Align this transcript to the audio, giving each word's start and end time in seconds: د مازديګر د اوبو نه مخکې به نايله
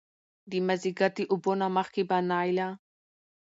د 0.49 0.51
مازديګر 0.67 1.11
د 1.15 1.19
اوبو 1.31 1.51
نه 1.61 1.67
مخکې 1.77 2.01
به 2.09 2.17
نايله 2.29 2.67